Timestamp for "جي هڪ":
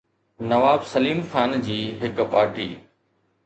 1.69-2.27